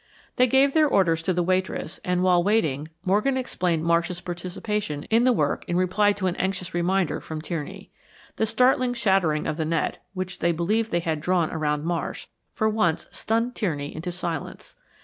They 0.37 0.47
gave 0.47 0.73
their 0.73 0.87
orders 0.87 1.21
to 1.21 1.31
the 1.31 1.43
waitress, 1.43 1.99
and 2.03 2.23
while 2.23 2.43
waiting, 2.43 2.87
Morgan 3.05 3.37
explained 3.37 3.83
Marsh's 3.83 4.19
participation 4.19 5.03
in 5.11 5.25
the 5.25 5.31
work 5.31 5.63
in 5.67 5.77
reply 5.77 6.11
to 6.13 6.25
an 6.25 6.35
anxious 6.37 6.73
reminder 6.73 7.21
from 7.21 7.39
Tierney. 7.39 7.91
The 8.37 8.47
startling 8.47 8.95
shattering 8.95 9.45
of 9.45 9.57
the 9.57 9.63
net, 9.65 10.03
which 10.15 10.39
they 10.39 10.53
believed 10.53 10.89
they 10.89 11.01
had 11.01 11.21
drawn 11.21 11.51
around 11.51 11.85
Marsh, 11.85 12.25
for 12.51 12.67
once 12.67 13.05
stunned 13.11 13.53
Tierney 13.53 13.95
into 13.95 14.11
silence. 14.11 14.75